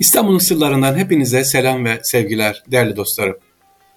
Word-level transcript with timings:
İstanbul'un 0.00 0.38
sırlarından 0.38 0.96
hepinize 0.96 1.44
selam 1.44 1.84
ve 1.84 2.00
sevgiler 2.02 2.62
değerli 2.70 2.96
dostlarım. 2.96 3.36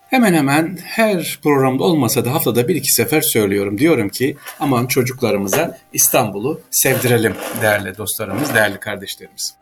Hemen 0.10 0.33
hemen 0.33 0.78
her 0.83 1.40
programda 1.44 1.83
olmasa 1.83 2.25
da 2.25 2.33
haftada 2.33 2.68
bir 2.68 2.75
iki 2.75 2.92
sefer 2.92 3.22
söylüyorum. 3.22 3.77
Diyorum 3.77 4.09
ki 4.09 4.38
aman 4.59 4.88
çocuklarımıza 4.88 5.77
İstanbul'u 5.93 6.62
sevdirelim 6.72 7.33
değerli 7.62 7.98
dostlarımız, 7.98 8.54
değerli 8.54 8.80
kardeşlerimiz. 8.80 9.54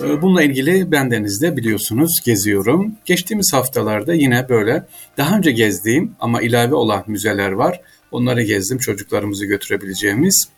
Ee, 0.00 0.22
bununla 0.22 0.42
ilgili 0.42 0.92
bendenizde 0.92 1.56
biliyorsunuz 1.56 2.20
geziyorum. 2.24 2.94
Geçtiğimiz 3.04 3.52
haftalarda 3.52 4.14
yine 4.14 4.48
böyle 4.48 4.86
daha 5.16 5.36
önce 5.36 5.52
gezdiğim 5.52 6.14
ama 6.20 6.42
ilave 6.42 6.74
olan 6.74 7.04
müzeler 7.06 7.52
var. 7.52 7.80
Onları 8.12 8.42
gezdim 8.42 8.78
çocuklarımızı 8.78 9.46
götürebileceğimiz. 9.46 10.48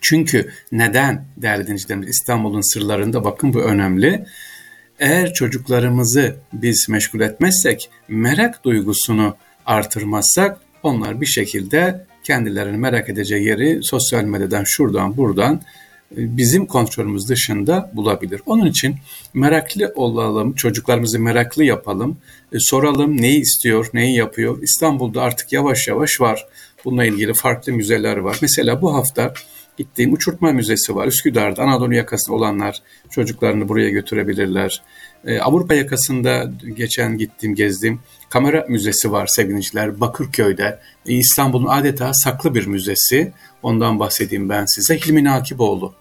Çünkü 0.00 0.50
neden 0.72 1.24
değerli 1.36 1.62
dinleyicilerimiz 1.62 2.08
İstanbul'un 2.08 2.72
sırlarında 2.72 3.24
bakın 3.24 3.54
bu 3.54 3.60
önemli. 3.60 4.26
Eğer 5.00 5.32
çocuklarımızı 5.32 6.36
biz 6.52 6.88
meşgul 6.88 7.20
etmezsek, 7.20 7.90
merak 8.08 8.64
duygusunu 8.64 9.36
artırmazsak 9.66 10.60
onlar 10.82 11.20
bir 11.20 11.26
şekilde 11.26 12.06
kendilerini 12.24 12.76
merak 12.76 13.08
edeceği 13.08 13.44
yeri 13.44 13.82
sosyal 13.82 14.24
medyadan 14.24 14.64
şuradan 14.66 15.16
buradan 15.16 15.54
e, 16.16 16.36
bizim 16.36 16.66
kontrolümüz 16.66 17.28
dışında 17.28 17.90
bulabilir. 17.94 18.40
Onun 18.46 18.66
için 18.66 18.96
meraklı 19.34 19.92
olalım, 19.94 20.54
çocuklarımızı 20.54 21.18
meraklı 21.18 21.64
yapalım, 21.64 22.16
e, 22.52 22.56
soralım 22.58 23.22
neyi 23.22 23.40
istiyor, 23.40 23.86
neyi 23.94 24.16
yapıyor. 24.16 24.62
İstanbul'da 24.62 25.22
artık 25.22 25.52
yavaş 25.52 25.88
yavaş 25.88 26.20
var. 26.20 26.46
Bununla 26.84 27.04
ilgili 27.04 27.34
farklı 27.34 27.72
müzeler 27.72 28.16
var. 28.16 28.38
Mesela 28.42 28.82
bu 28.82 28.94
hafta 28.94 29.34
gittiğim 29.76 30.12
uçurtma 30.12 30.52
müzesi 30.52 30.94
var. 30.94 31.06
Üsküdar'da 31.06 31.62
Anadolu 31.62 31.94
yakasında 31.94 32.36
olanlar 32.36 32.82
çocuklarını 33.10 33.68
buraya 33.68 33.90
götürebilirler. 33.90 34.82
Ee, 35.24 35.40
Avrupa 35.40 35.74
yakasında 35.74 36.50
geçen 36.74 37.18
gittiğim 37.18 37.54
gezdiğim 37.54 38.00
kamera 38.28 38.66
müzesi 38.68 39.12
var 39.12 39.26
sevgiliciler 39.26 40.00
Bakırköy'de. 40.00 40.80
Ee, 41.06 41.12
İstanbul'un 41.12 41.66
adeta 41.66 42.14
saklı 42.14 42.54
bir 42.54 42.66
müzesi. 42.66 43.32
Ondan 43.62 43.98
bahsedeyim 43.98 44.48
ben 44.48 44.64
size. 44.64 44.96
Hilmi 44.96 45.24
Nakiboğlu 45.24 45.99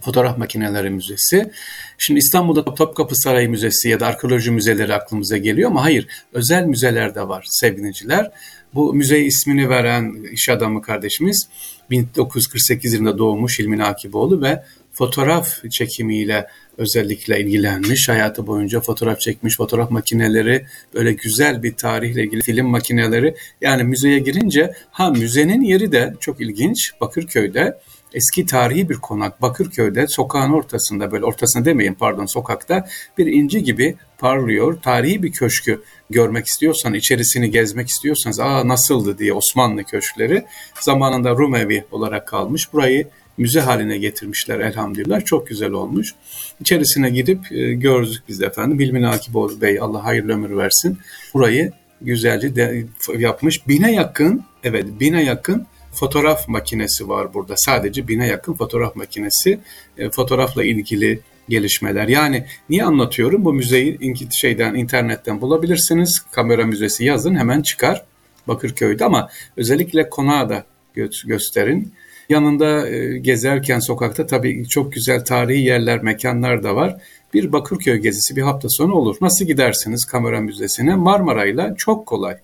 Fotoğraf 0.00 0.38
Makineleri 0.38 0.90
Müzesi. 0.90 1.50
Şimdi 1.98 2.18
İstanbul'da 2.18 2.74
Topkapı 2.74 3.16
Sarayı 3.16 3.50
Müzesi 3.50 3.88
ya 3.88 4.00
da 4.00 4.06
arkeoloji 4.06 4.50
müzeleri 4.50 4.94
aklımıza 4.94 5.36
geliyor 5.36 5.70
ama 5.70 5.84
hayır 5.84 6.06
özel 6.32 6.64
müzeler 6.64 7.14
de 7.14 7.28
var 7.28 7.46
sevgiliciler. 7.48 8.30
Bu 8.74 8.94
müzeye 8.94 9.24
ismini 9.24 9.68
veren 9.68 10.14
iş 10.32 10.48
adamı 10.48 10.82
kardeşimiz 10.82 11.48
1948 11.90 12.94
yılında 12.94 13.18
doğmuş 13.18 13.60
İlmin 13.60 13.78
Akiboğlu 13.78 14.42
ve 14.42 14.62
fotoğraf 14.92 15.70
çekimiyle 15.70 16.46
özellikle 16.78 17.40
ilgilenmiş. 17.40 18.08
Hayatı 18.08 18.46
boyunca 18.46 18.80
fotoğraf 18.80 19.20
çekmiş, 19.20 19.56
fotoğraf 19.56 19.90
makineleri, 19.90 20.66
böyle 20.94 21.12
güzel 21.12 21.62
bir 21.62 21.74
tarihle 21.74 22.24
ilgili 22.24 22.42
film 22.42 22.66
makineleri. 22.66 23.34
Yani 23.60 23.84
müzeye 23.84 24.18
girince 24.18 24.72
ha 24.90 25.10
müzenin 25.10 25.62
yeri 25.62 25.92
de 25.92 26.14
çok 26.20 26.40
ilginç 26.40 26.92
Bakırköy'de 27.00 27.78
eski 28.14 28.46
tarihi 28.46 28.88
bir 28.88 28.94
konak 28.94 29.42
Bakırköy'de 29.42 30.06
sokağın 30.06 30.52
ortasında 30.52 31.12
böyle 31.12 31.24
ortasında 31.24 31.64
demeyin 31.64 31.94
pardon 31.94 32.26
sokakta 32.26 32.86
bir 33.18 33.26
inci 33.26 33.62
gibi 33.62 33.96
parlıyor. 34.18 34.78
Tarihi 34.82 35.22
bir 35.22 35.32
köşkü 35.32 35.82
görmek 36.10 36.46
istiyorsan, 36.46 36.94
içerisini 36.94 37.50
gezmek 37.50 37.88
istiyorsanız 37.88 38.40
aa 38.40 38.68
nasıldı 38.68 39.18
diye 39.18 39.32
Osmanlı 39.32 39.84
köşkleri 39.84 40.44
zamanında 40.80 41.30
Rumevi 41.30 41.84
olarak 41.90 42.28
kalmış. 42.28 42.72
Burayı 42.72 43.08
müze 43.38 43.60
haline 43.60 43.98
getirmişler 43.98 44.60
elhamdülillah. 44.60 45.24
Çok 45.24 45.46
güzel 45.46 45.70
olmuş. 45.70 46.14
İçerisine 46.60 47.10
gidip 47.10 47.52
e, 47.52 47.74
gördük 47.74 48.22
biz 48.28 48.40
de 48.40 48.46
efendim. 48.46 48.80
Hilmi 48.80 49.02
Nakiboğlu 49.02 49.60
Bey 49.60 49.78
Allah 49.80 50.04
hayırlı 50.04 50.32
ömür 50.32 50.56
versin. 50.56 50.98
Burayı 51.34 51.72
güzelce 52.00 52.56
de, 52.56 52.84
yapmış. 53.18 53.68
Bine 53.68 53.92
yakın, 53.94 54.44
evet 54.64 54.86
bine 55.00 55.24
yakın 55.24 55.66
fotoğraf 55.92 56.48
makinesi 56.48 57.08
var 57.08 57.34
burada. 57.34 57.54
Sadece 57.56 58.08
bine 58.08 58.26
yakın 58.26 58.54
fotoğraf 58.54 58.96
makinesi. 58.96 59.60
E, 59.98 60.10
fotoğrafla 60.10 60.64
ilgili 60.64 61.20
gelişmeler. 61.48 62.08
Yani 62.08 62.44
niye 62.70 62.84
anlatıyorum? 62.84 63.44
Bu 63.44 63.52
müzeyi 63.52 63.98
şeyden 64.40 64.74
internetten 64.74 65.40
bulabilirsiniz. 65.40 66.22
Kamera 66.32 66.66
müzesi 66.66 67.04
yazın 67.04 67.34
hemen 67.34 67.62
çıkar 67.62 68.04
Bakırköy'de 68.48 69.04
ama 69.04 69.28
özellikle 69.56 70.10
konağı 70.10 70.48
da 70.48 70.64
gö- 70.96 71.26
gösterin. 71.28 71.92
Yanında 72.28 72.88
e, 72.88 73.18
gezerken 73.18 73.78
sokakta 73.78 74.26
tabii 74.26 74.68
çok 74.68 74.92
güzel 74.92 75.24
tarihi 75.24 75.60
yerler, 75.60 76.02
mekanlar 76.02 76.62
da 76.62 76.76
var. 76.76 76.96
Bir 77.34 77.52
Bakırköy 77.52 77.96
gezisi 77.96 78.36
bir 78.36 78.42
hafta 78.42 78.68
sonu 78.68 78.94
olur. 78.94 79.16
Nasıl 79.20 79.44
gidersiniz 79.44 80.04
kamera 80.04 80.40
müzesine? 80.40 80.94
Marmaray'la 80.94 81.74
çok 81.76 82.06
kolay. 82.06 82.36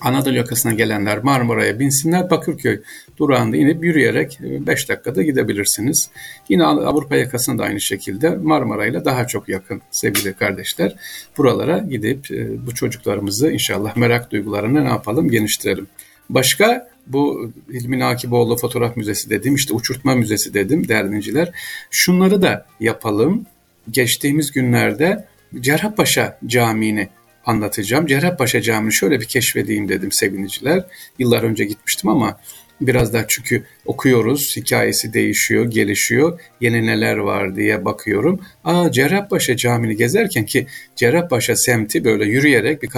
Anadolu 0.00 0.34
yakasına 0.34 0.72
gelenler 0.72 1.18
Marmara'ya 1.18 1.78
binsinler 1.78 2.30
Bakırköy 2.30 2.80
durağında 3.16 3.56
inip 3.56 3.84
yürüyerek 3.84 4.38
5 4.40 4.84
e, 4.84 4.88
dakikada 4.88 5.22
gidebilirsiniz. 5.22 6.10
Yine 6.48 6.64
Avrupa 6.64 7.16
yakasında 7.16 7.64
aynı 7.64 7.80
şekilde 7.80 8.30
Marmara 8.30 8.86
ile 8.86 9.04
daha 9.04 9.26
çok 9.26 9.48
yakın 9.48 9.82
sevgili 9.90 10.32
kardeşler. 10.32 10.96
Buralara 11.38 11.78
gidip 11.78 12.30
e, 12.30 12.66
bu 12.66 12.74
çocuklarımızı 12.74 13.50
inşallah 13.50 13.96
merak 13.96 14.32
duygularını 14.32 14.84
ne 14.84 14.88
yapalım 14.88 15.30
geniştirelim. 15.30 15.86
Başka 16.30 16.88
bu 17.06 17.52
İlmi 17.70 17.98
Nakiboğlu 17.98 18.56
Fotoğraf 18.56 18.96
Müzesi 18.96 19.30
dedim, 19.30 19.54
işte 19.54 19.74
Uçurtma 19.74 20.14
Müzesi 20.14 20.54
dedim 20.54 20.88
değerli 20.88 21.52
Şunları 21.90 22.42
da 22.42 22.66
yapalım. 22.80 23.46
Geçtiğimiz 23.90 24.52
günlerde 24.52 25.24
Cerrahpaşa 25.60 26.38
Camii'ni 26.46 27.08
anlatacağım. 27.46 28.06
Cerrahpaşa 28.06 28.62
Camii'ni 28.62 28.94
şöyle 28.94 29.20
bir 29.20 29.24
keşfedeyim 29.24 29.88
dedim 29.88 30.12
seviniciler. 30.12 30.84
Yıllar 31.18 31.42
önce 31.42 31.64
gitmiştim 31.64 32.10
ama 32.10 32.38
biraz 32.80 33.12
daha 33.12 33.24
çünkü 33.28 33.62
okuyoruz, 33.86 34.56
hikayesi 34.56 35.12
değişiyor, 35.12 35.70
gelişiyor, 35.70 36.40
yeni 36.60 36.86
neler 36.86 37.16
var 37.16 37.56
diye 37.56 37.84
bakıyorum. 37.84 38.40
Aa 38.64 38.92
Cerrahpaşa 38.92 39.56
Camii'ni 39.56 39.96
gezerken 39.96 40.46
ki 40.46 40.66
Cerrahpaşa 40.96 41.56
semti 41.56 42.04
böyle 42.04 42.24
yürüyerek 42.24 42.82
bir 42.82 42.90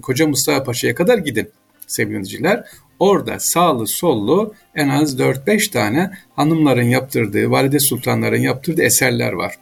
Koca 0.00 0.26
Mustafa 0.26 0.64
Paşa'ya 0.64 0.94
kadar 0.94 1.18
gidin 1.18 1.48
sevgiliciler. 1.86 2.64
Orada 2.98 3.36
sağlı 3.38 3.86
sollu 3.86 4.54
en 4.74 4.88
az 4.88 5.20
4-5 5.20 5.70
tane 5.70 6.10
hanımların 6.36 6.82
yaptırdığı, 6.82 7.50
valide 7.50 7.80
sultanların 7.80 8.40
yaptırdığı 8.40 8.82
eserler 8.82 9.32
var 9.32 9.54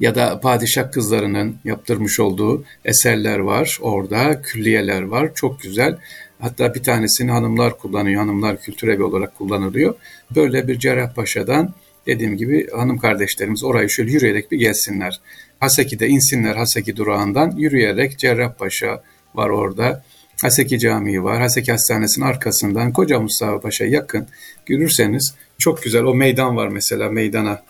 ya 0.00 0.14
da 0.14 0.40
padişah 0.40 0.92
kızlarının 0.92 1.56
yaptırmış 1.64 2.20
olduğu 2.20 2.64
eserler 2.84 3.38
var 3.38 3.78
orada, 3.80 4.42
külliyeler 4.42 5.02
var. 5.02 5.30
Çok 5.34 5.60
güzel. 5.60 5.98
Hatta 6.40 6.74
bir 6.74 6.82
tanesini 6.82 7.30
hanımlar 7.30 7.78
kullanıyor, 7.78 8.20
hanımlar 8.20 8.60
kültür 8.60 8.88
evi 8.88 9.02
olarak 9.02 9.38
kullanılıyor. 9.38 9.94
Böyle 10.36 10.68
bir 10.68 10.78
Cerrahpaşa'dan 10.78 11.74
dediğim 12.06 12.36
gibi 12.36 12.70
hanım 12.70 12.98
kardeşlerimiz 12.98 13.64
orayı 13.64 13.90
şöyle 13.90 14.12
yürüyerek 14.12 14.50
bir 14.50 14.58
gelsinler. 14.58 15.20
Haseki'de 15.60 16.08
insinler 16.08 16.56
Haseki 16.56 16.96
durağından 16.96 17.50
yürüyerek 17.56 18.18
Cerrahpaşa 18.18 19.02
var 19.34 19.48
orada. 19.48 20.04
Haseki 20.42 20.78
Camii 20.78 21.24
var. 21.24 21.40
Haseki 21.40 21.72
Hastanesi'nin 21.72 22.24
arkasından 22.24 22.92
Koca 22.92 23.20
Mustafa 23.20 23.60
Paşa 23.60 23.84
yakın 23.84 24.26
görürseniz 24.66 25.34
çok 25.58 25.82
güzel 25.82 26.02
o 26.02 26.14
meydan 26.14 26.56
var 26.56 26.68
mesela 26.68 27.10
meydana 27.10 27.62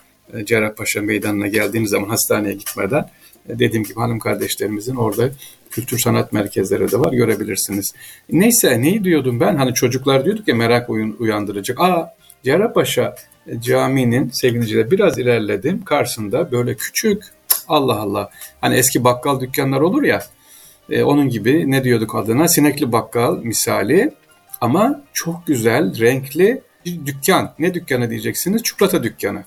Cerrahpaşa 0.45 1.01
Meydanı'na 1.01 1.47
geldiğiniz 1.47 1.89
zaman 1.89 2.09
hastaneye 2.09 2.53
gitmeden 2.53 3.09
e, 3.49 3.59
dediğim 3.59 3.83
gibi 3.83 3.99
hanım 3.99 4.19
kardeşlerimizin 4.19 4.95
orada 4.95 5.29
kültür 5.71 5.99
sanat 5.99 6.33
merkezleri 6.33 6.91
de 6.91 6.99
var 6.99 7.13
görebilirsiniz. 7.13 7.93
Neyse 8.31 8.81
neyi 8.81 9.03
diyordum 9.03 9.39
ben? 9.39 9.55
Hani 9.55 9.73
çocuklar 9.73 10.25
diyorduk 10.25 10.47
ya 10.47 10.55
merak 10.55 10.89
uyandıracak. 11.19 11.81
Aa 11.81 12.13
Cerrahpaşa 12.43 13.15
Camii'nin 13.59 14.29
sevgiliciyle 14.29 14.91
biraz 14.91 15.17
ilerledim. 15.19 15.83
Karşısında 15.83 16.51
böyle 16.51 16.75
küçük 16.75 17.23
Allah 17.67 17.99
Allah 17.99 18.29
hani 18.61 18.75
eski 18.75 19.03
bakkal 19.03 19.39
dükkanlar 19.39 19.81
olur 19.81 20.03
ya 20.03 20.23
e, 20.89 21.03
onun 21.03 21.29
gibi 21.29 21.71
ne 21.71 21.83
diyorduk 21.83 22.15
adına 22.15 22.47
sinekli 22.47 22.91
bakkal 22.91 23.37
misali 23.43 24.11
ama 24.61 25.01
çok 25.13 25.47
güzel 25.47 25.99
renkli 25.99 26.61
bir 26.85 27.05
dükkan. 27.05 27.53
Ne 27.59 27.73
dükkanı 27.73 28.09
diyeceksiniz? 28.09 28.63
Çikolata 28.63 29.03
dükkanı. 29.03 29.43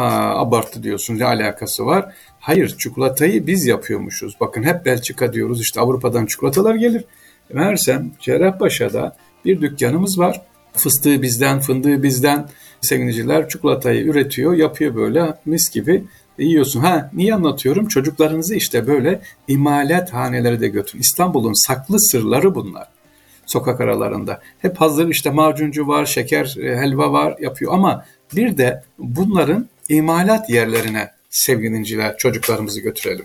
Aa, 0.00 0.40
abarttı 0.40 0.82
diyorsun 0.82 1.18
ne 1.18 1.24
alakası 1.24 1.86
var? 1.86 2.14
Hayır 2.40 2.76
çikolatayı 2.78 3.46
biz 3.46 3.66
yapıyormuşuz. 3.66 4.36
Bakın 4.40 4.62
hep 4.62 4.86
Belçika 4.86 5.32
diyoruz 5.32 5.60
işte 5.60 5.80
Avrupa'dan 5.80 6.26
çikolatalar 6.26 6.74
gelir. 6.74 7.04
Meğersem 7.52 8.10
Cerrahpaşa'da 8.20 9.16
bir 9.44 9.60
dükkanımız 9.60 10.18
var. 10.18 10.42
Fıstığı 10.72 11.22
bizden, 11.22 11.60
fındığı 11.60 12.02
bizden. 12.02 12.48
Sevgiliciler 12.80 13.48
çikolatayı 13.48 14.04
üretiyor, 14.04 14.52
yapıyor 14.54 14.94
böyle 14.94 15.34
mis 15.46 15.70
gibi 15.70 16.04
yiyorsun. 16.38 16.80
Ha 16.80 17.10
niye 17.12 17.34
anlatıyorum? 17.34 17.88
Çocuklarınızı 17.88 18.54
işte 18.54 18.86
böyle 18.86 19.20
imalat 19.48 20.12
haneleri 20.12 20.60
de 20.60 20.68
götürün. 20.68 21.00
İstanbul'un 21.00 21.66
saklı 21.66 22.00
sırları 22.00 22.54
bunlar. 22.54 22.88
Sokak 23.46 23.80
aralarında. 23.80 24.40
Hep 24.58 24.80
hazır 24.80 25.08
işte 25.08 25.30
macuncu 25.30 25.88
var, 25.88 26.06
şeker, 26.06 26.56
e, 26.62 26.76
helva 26.76 27.12
var 27.12 27.36
yapıyor 27.40 27.72
ama 27.74 28.04
bir 28.36 28.58
de 28.58 28.82
bunların 28.98 29.68
imalat 29.90 30.50
yerlerine 30.50 31.10
sevgili 31.30 31.74
dinciler 31.74 32.16
çocuklarımızı 32.16 32.80
götürelim. 32.80 33.24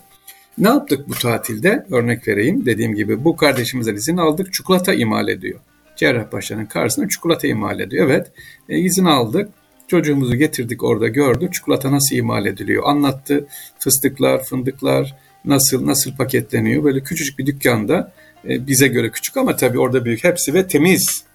Ne 0.58 0.68
yaptık 0.68 1.10
bu 1.10 1.14
tatilde? 1.14 1.86
Örnek 1.92 2.28
vereyim. 2.28 2.66
Dediğim 2.66 2.96
gibi 2.96 3.24
bu 3.24 3.36
kardeşimizden 3.36 3.96
izin 3.96 4.18
aldık. 4.18 4.54
Çikolata 4.54 4.94
imal 4.94 5.28
ediyor. 5.28 5.60
Cerrahpaşa'nın 5.96 6.66
karşısına 6.66 7.10
çikolata 7.10 7.48
imal 7.48 7.80
ediyor. 7.80 8.06
Evet 8.06 8.32
e, 8.70 8.80
izin 8.80 9.06
aldık. 9.06 9.50
Çocuğumuzu 9.88 10.36
getirdik 10.36 10.84
orada 10.84 11.08
gördük. 11.08 11.54
Çikolata 11.54 11.92
nasıl 11.92 12.16
imal 12.16 12.46
ediliyor 12.46 12.84
anlattı. 12.86 13.48
Fıstıklar, 13.80 14.44
fındıklar 14.44 15.16
nasıl 15.46 15.88
nasıl 15.88 16.16
paketleniyor. 16.16 16.84
Böyle 16.84 17.00
küçücük 17.00 17.40
bir 17.40 17.46
dükkanda 17.46 18.12
e, 18.50 18.68
bize 18.68 18.88
göre 18.88 19.12
küçük 19.12 19.38
ama 19.38 19.56
tabii 19.56 19.80
orada 19.80 20.06
büyük 20.06 20.24
hepsi 20.24 20.54
ve 20.54 20.68
temiz. 20.68 21.26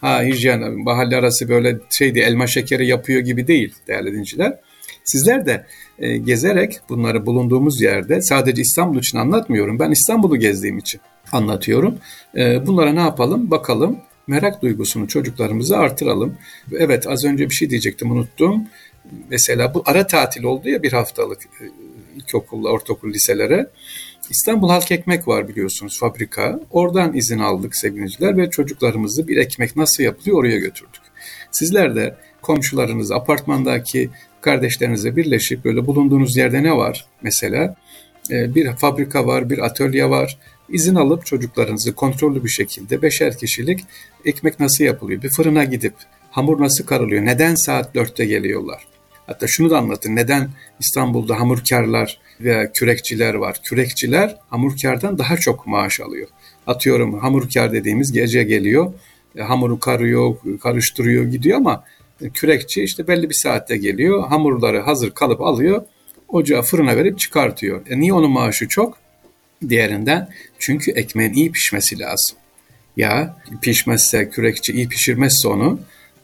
Ha 0.00 0.22
hijyen, 0.22 0.72
mahalle 0.72 1.16
arası 1.16 1.48
böyle 1.48 1.78
şeydi 1.90 2.18
elma 2.18 2.46
şekeri 2.46 2.86
yapıyor 2.86 3.20
gibi 3.20 3.46
değil 3.46 3.74
değerli 3.88 4.12
dinciler. 4.12 4.58
Sizler 5.04 5.46
de 5.46 5.66
e, 5.98 6.16
gezerek 6.16 6.80
bunları 6.88 7.26
bulunduğumuz 7.26 7.80
yerde 7.80 8.22
sadece 8.22 8.62
İstanbul 8.62 8.98
için 8.98 9.18
anlatmıyorum. 9.18 9.78
Ben 9.78 9.90
İstanbul'u 9.90 10.36
gezdiğim 10.36 10.78
için 10.78 11.00
anlatıyorum. 11.32 11.98
E, 12.36 12.66
bunlara 12.66 12.92
ne 12.92 13.00
yapalım? 13.00 13.50
Bakalım 13.50 13.96
merak 14.26 14.62
duygusunu 14.62 15.08
çocuklarımıza 15.08 15.76
artıralım. 15.76 16.36
Evet 16.78 17.06
az 17.06 17.24
önce 17.24 17.50
bir 17.50 17.54
şey 17.54 17.70
diyecektim 17.70 18.10
unuttum. 18.10 18.64
Mesela 19.30 19.74
bu 19.74 19.82
ara 19.86 20.06
tatil 20.06 20.42
oldu 20.44 20.68
ya 20.68 20.82
bir 20.82 20.92
haftalık 20.92 21.42
e, 21.44 21.64
ilkokulla 22.16 22.68
ortaokul 22.68 23.12
liselere. 23.12 23.66
İstanbul 24.30 24.68
Halk 24.68 24.92
Ekmek 24.92 25.28
var 25.28 25.48
biliyorsunuz 25.48 25.98
fabrika. 26.00 26.60
Oradan 26.70 27.16
izin 27.16 27.38
aldık 27.38 27.76
sevgiliciler 27.76 28.36
ve 28.36 28.50
çocuklarımızı 28.50 29.28
bir 29.28 29.36
ekmek 29.36 29.76
nasıl 29.76 30.02
yapılıyor 30.02 30.38
oraya 30.38 30.58
götürdük. 30.58 31.02
Sizler 31.50 31.96
de 31.96 32.16
komşularınız, 32.42 33.12
apartmandaki 33.12 34.10
kardeşlerinize 34.42 35.16
birleşip 35.16 35.64
böyle 35.64 35.86
bulunduğunuz 35.86 36.36
yerde 36.36 36.62
ne 36.62 36.76
var 36.76 37.06
mesela? 37.22 37.76
E, 38.30 38.54
bir 38.54 38.72
fabrika 38.72 39.26
var, 39.26 39.50
bir 39.50 39.58
atölye 39.58 40.10
var. 40.10 40.38
İzin 40.68 40.94
alıp 40.94 41.26
çocuklarınızı 41.26 41.94
kontrollü 41.94 42.44
bir 42.44 42.48
şekilde 42.48 43.02
beşer 43.02 43.38
kişilik 43.38 43.80
ekmek 44.24 44.60
nasıl 44.60 44.84
yapılıyor? 44.84 45.22
Bir 45.22 45.28
fırına 45.28 45.64
gidip 45.64 45.94
hamur 46.30 46.60
nasıl 46.60 46.86
karılıyor? 46.86 47.24
Neden 47.24 47.54
saat 47.54 47.94
dörtte 47.94 48.24
geliyorlar? 48.24 48.86
Hatta 49.26 49.46
şunu 49.46 49.70
da 49.70 49.78
anlatın. 49.78 50.16
Neden 50.16 50.50
İstanbul'da 50.80 51.40
hamurkarlar 51.40 52.18
veya 52.40 52.72
kürekçiler 52.72 53.34
var? 53.34 53.56
Kürekçiler 53.64 54.36
hamurkardan 54.50 55.18
daha 55.18 55.36
çok 55.36 55.66
maaş 55.66 56.00
alıyor. 56.00 56.28
Atıyorum 56.66 57.18
hamurkar 57.18 57.72
dediğimiz 57.72 58.12
gece 58.12 58.42
geliyor, 58.42 58.92
e, 59.36 59.42
hamuru 59.42 59.80
karıyor, 59.80 60.36
karıştırıyor, 60.62 61.24
gidiyor 61.24 61.58
ama 61.58 61.84
kürekçi 62.34 62.82
işte 62.82 63.08
belli 63.08 63.28
bir 63.30 63.34
saatte 63.34 63.76
geliyor, 63.76 64.28
hamurları 64.28 64.80
hazır 64.80 65.10
kalıp 65.10 65.40
alıyor, 65.40 65.82
ocağa 66.28 66.62
fırına 66.62 66.96
verip 66.96 67.18
çıkartıyor. 67.18 67.86
E 67.86 68.00
niye 68.00 68.12
onun 68.12 68.30
maaşı 68.30 68.68
çok? 68.68 68.98
Diğerinden 69.68 70.28
çünkü 70.58 70.90
ekmeğin 70.90 71.32
iyi 71.32 71.52
pişmesi 71.52 71.98
lazım. 71.98 72.36
Ya 72.96 73.36
pişmezse, 73.62 74.30
kürekçi 74.30 74.72
iyi 74.72 74.88
pişirmezse 74.88 75.48
onu 75.48 75.80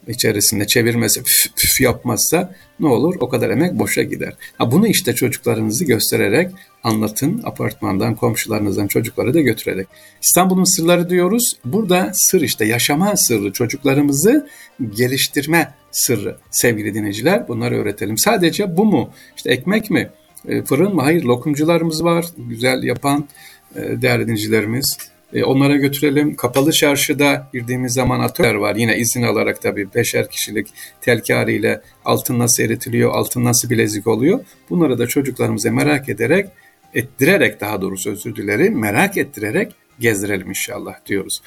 içerisinde 0.09 0.67
çevirmesi, 0.67 1.23
püf, 1.23 1.55
püf 1.57 1.81
yapmazsa 1.81 2.55
ne 2.81 2.87
olur? 2.87 3.15
O 3.21 3.29
kadar 3.29 3.51
emek 3.51 3.73
boşa 3.73 4.03
gider. 4.03 4.33
Ha, 4.59 4.73
bunu 4.73 4.87
işte 4.89 5.15
çocuklarınızı 5.15 5.85
göstererek 5.85 6.51
anlatın. 6.83 7.41
Apartmandan, 7.45 8.15
komşularınızdan 8.15 8.87
çocukları 8.87 9.35
da 9.35 9.41
götürerek. 9.41 9.87
İstanbul'un 10.23 10.77
sırları 10.77 11.11
diyoruz. 11.11 11.53
Burada 11.65 12.11
sır 12.15 12.41
işte 12.41 12.65
yaşama 12.65 13.17
sırrı. 13.17 13.53
Çocuklarımızı 13.53 14.49
geliştirme 14.97 15.75
sırrı 15.91 16.37
sevgili 16.51 16.95
dinleyiciler. 16.95 17.49
Bunları 17.49 17.77
öğretelim. 17.77 18.19
Sadece 18.19 18.77
bu 18.77 18.85
mu? 18.85 19.11
İşte 19.37 19.51
ekmek 19.51 19.91
mi? 19.91 20.11
E, 20.49 20.63
fırın 20.63 20.95
mı? 20.95 21.03
Hayır 21.03 21.23
lokumcularımız 21.23 22.05
var. 22.05 22.27
Güzel 22.39 22.83
yapan 22.83 23.29
e, 23.77 24.03
değerli 24.03 24.23
dinleyicilerimiz. 24.23 24.97
E, 25.37 25.45
onlara 25.45 25.77
götürelim. 25.77 26.37
Kapalı 26.37 26.73
çarşıda 26.73 27.49
girdiğimiz 27.53 27.93
zaman 27.93 28.21
atölyeler 28.21 28.55
var. 28.55 28.77
Yine 28.77 28.99
izin 28.99 29.23
alarak 29.23 29.63
tabii 29.63 29.89
beşer 29.95 30.31
kişilik 30.31 30.69
telkari 31.01 31.57
ile 31.57 31.81
altın 32.05 32.39
nasıl 32.39 32.63
eritiliyor, 32.63 33.15
altın 33.15 33.45
nasıl 33.45 33.71
bilezik 33.71 34.07
oluyor. 34.07 34.41
Bunları 34.71 34.99
da 34.99 35.07
çocuklarımıza 35.07 35.71
merak 35.71 36.09
ederek, 36.09 36.49
ettirerek 36.95 37.61
daha 37.61 37.83
doğrusu 37.83 38.11
özür 38.11 38.37
dilerim, 38.37 38.79
merak 38.79 39.17
ettirerek 39.17 39.73
gezdirelim 40.01 40.49
inşallah 40.49 40.95
diyoruz. 41.07 41.43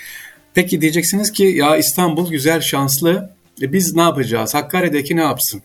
Peki 0.53 0.81
diyeceksiniz 0.81 1.31
ki 1.31 1.44
ya 1.44 1.77
İstanbul 1.77 2.31
güzel 2.31 2.62
şanslı. 2.62 3.33
E 3.62 3.74
biz 3.74 3.95
ne 3.95 4.01
yapacağız? 4.01 4.56
Hakkari'deki 4.56 5.15
ne 5.15 5.21
yapsın? 5.21 5.62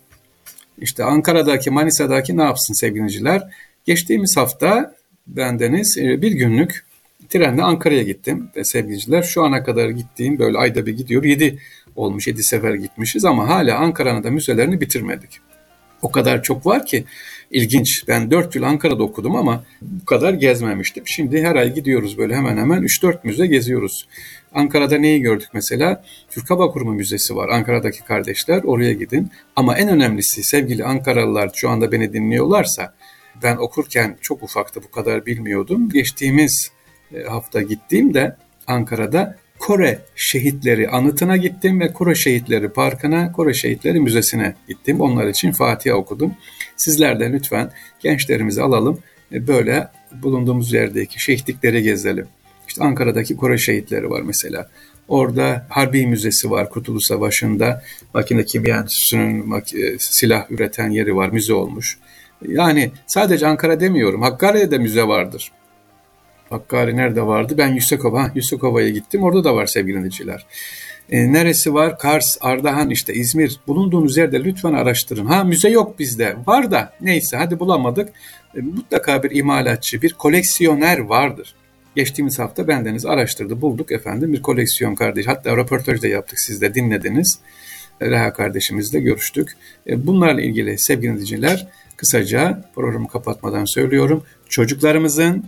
İşte 0.79 1.05
Ankara'daki, 1.05 1.71
Manisa'daki 1.71 2.37
ne 2.37 2.43
yapsın 2.43 2.75
sevgiliciler? 2.75 3.43
Geçtiğimiz 3.85 4.37
hafta 4.37 4.95
bendeniz 5.27 5.99
e, 5.99 6.23
bir 6.23 6.33
günlük 6.33 6.85
trenle 7.29 7.63
Ankara'ya 7.63 8.03
gittim 8.03 8.49
sevgiliciler 8.63 9.23
şu 9.23 9.45
ana 9.45 9.65
kadar 9.65 9.89
gittiğim 9.89 10.39
böyle 10.39 10.59
ayda 10.59 10.87
bir 10.87 10.97
gidiyor. 10.97 11.25
Yedi 11.25 11.59
olmuş, 11.97 12.27
yedi 12.27 12.43
sefer 12.43 12.75
gitmişiz 12.75 13.25
ama 13.25 13.49
hala 13.49 13.79
Ankara'nın 13.79 14.25
da 14.25 14.31
müzelerini 14.31 14.81
bitirmedik. 14.81 15.41
O 16.03 16.11
kadar 16.11 16.43
çok 16.43 16.67
var 16.67 16.87
ki 16.87 17.05
ilginç. 17.51 18.09
Ben 18.09 18.31
dört 18.31 18.55
yıl 18.55 18.63
Ankara'da 18.63 19.03
okudum 19.03 19.37
ama 19.37 19.65
bu 19.83 20.05
kadar 20.05 20.35
gezmemiştim. 20.35 21.05
Şimdi 21.07 21.43
her 21.43 21.57
ay 21.57 21.75
gidiyoruz 21.75 22.19
böyle 22.19 22.37
hemen 22.37 22.57
hemen 22.57 22.83
3-4 22.83 23.19
müze 23.25 23.47
geziyoruz. 23.47 24.09
Ankara'da 24.53 24.99
neyi 24.99 25.21
gördük 25.21 25.49
mesela? 25.53 26.05
Türk 26.31 26.51
Hava 26.51 26.71
Kurumu 26.71 26.93
Müzesi 26.93 27.37
var. 27.37 27.49
Ankara'daki 27.49 28.05
kardeşler 28.05 28.63
oraya 28.65 28.93
gidin. 28.93 29.31
Ama 29.57 29.77
en 29.77 29.89
önemlisi 29.89 30.45
sevgili 30.45 30.85
Ankaralılar 30.85 31.51
şu 31.55 31.69
anda 31.69 31.93
beni 31.93 32.13
dinliyorlarsa 32.13 32.95
ben 33.43 33.57
okurken 33.57 34.17
çok 34.21 34.43
ufaktı 34.43 34.81
bu 34.83 34.91
kadar 34.91 35.27
bilmiyordum. 35.27 35.89
Geçtiğimiz 35.89 36.71
hafta 37.29 37.63
gittiğimde 37.63 38.37
Ankara'da 38.67 39.37
Kore 39.59 39.99
Şehitleri 40.17 40.89
Anıtı'na 40.89 41.37
gittim 41.37 41.81
ve 41.81 41.93
Kore 41.93 42.15
Şehitleri 42.15 42.69
Parkı'na, 42.69 43.33
Kore 43.33 43.55
Şehitleri 43.55 44.01
Müzesi'ne 44.01 44.55
gittim. 44.69 45.01
Onlar 45.01 45.27
için 45.27 45.53
Fatiha 45.53 45.97
okudum. 45.97 46.35
Sizler 46.77 47.21
de 47.21 47.33
lütfen 47.33 47.71
gençlerimizi 48.01 48.63
alalım. 48.63 48.99
E, 49.33 49.47
böyle 49.47 49.89
bulunduğumuz 50.23 50.73
yerdeki 50.73 51.23
şehitlikleri 51.23 51.83
gezelim. 51.83 52.27
İşte 52.69 52.85
Ankara'daki 52.85 53.37
Kore 53.37 53.59
Şehitleri 53.59 54.11
var 54.11 54.23
mesela. 54.23 54.69
Orada 55.09 55.67
Harbi 55.69 56.07
Müzesi 56.07 56.51
var 56.51 56.71
Kurtuluş 56.71 57.05
Savaşı'nda. 57.05 57.83
Makine 58.15 58.45
Kimya 58.45 58.77
Enstitüsü'nün 58.77 59.53
e, 59.53 59.99
silah 59.99 60.51
üreten 60.51 60.91
yeri 60.91 61.17
var, 61.17 61.29
müze 61.29 61.55
olmuş. 61.55 61.99
Yani 62.49 62.91
sadece 63.07 63.47
Ankara 63.47 63.81
demiyorum, 63.81 64.23
Hakkari'de 64.23 64.71
de 64.71 64.79
müze 64.79 65.03
vardır. 65.03 65.53
Hakkari 66.51 66.97
nerede 66.97 67.27
vardı? 67.27 67.55
Ben 67.59 67.69
Yüksekova, 67.69 68.31
Yüksekova'ya 68.35 68.89
gittim. 68.89 69.23
Orada 69.23 69.45
da 69.45 69.55
var 69.57 69.67
sevgili 69.67 69.97
dinleyiciler. 69.97 70.47
E, 71.11 71.33
neresi 71.33 71.75
var? 71.75 71.99
Kars, 71.99 72.37
Ardahan 72.41 72.91
işte 72.91 73.15
İzmir. 73.15 73.61
Bulunduğunuz 73.67 74.17
yerde 74.17 74.45
lütfen 74.45 74.73
araştırın. 74.73 75.27
Ha 75.27 75.45
müze 75.45 75.69
yok 75.69 75.99
bizde. 75.99 76.37
Var 76.47 76.71
da 76.71 76.93
neyse 77.01 77.37
hadi 77.37 77.61
bulamadık. 77.61 78.09
E, 78.57 78.61
mutlaka 78.61 79.23
bir 79.23 79.31
imalatçı, 79.31 80.03
bir 80.03 80.13
koleksiyoner 80.13 80.99
vardır. 80.99 81.55
Geçtiğimiz 81.97 82.39
hafta 82.39 82.69
bendeniz 82.69 83.07
araştırdı, 83.07 83.61
bulduk 83.61 83.93
efendim 83.93 84.33
bir 84.33 84.43
koleksiyon 84.43 84.95
kardeş. 84.95 85.27
Hatta 85.27 85.57
röportaj 85.57 86.03
da 86.03 86.09
yaptık, 86.09 86.41
siz 86.41 86.61
de 86.61 86.75
dinlediniz. 86.75 87.39
E, 88.01 88.11
Reha 88.11 88.33
kardeşimizle 88.33 89.01
görüştük. 89.01 89.57
E, 89.87 90.07
bunlarla 90.07 90.43
ilgili 90.43 90.79
sevgili 90.79 91.13
dinleyiciler 91.13 91.67
kısaca 91.97 92.71
programı 92.75 93.09
kapatmadan 93.09 93.65
söylüyorum. 93.65 94.25
Çocuklarımızın 94.49 95.45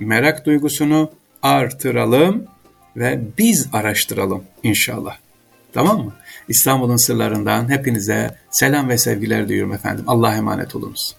merak 0.00 0.46
duygusunu 0.46 1.10
artıralım 1.42 2.44
ve 2.96 3.20
biz 3.38 3.68
araştıralım 3.72 4.44
inşallah. 4.62 5.16
Tamam 5.72 6.04
mı? 6.04 6.12
İstanbul'un 6.48 7.06
sırlarından 7.06 7.70
hepinize 7.70 8.34
selam 8.50 8.88
ve 8.88 8.98
sevgiler 8.98 9.48
diliyorum 9.48 9.72
efendim. 9.72 10.04
Allah'a 10.06 10.36
emanet 10.36 10.76
olunuz. 10.76 11.16